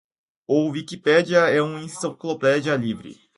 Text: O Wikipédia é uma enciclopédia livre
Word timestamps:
O 0.47 0.69
Wikipédia 0.71 1.47
é 1.47 1.61
uma 1.61 1.79
enciclopédia 1.79 2.75
livre 2.75 3.19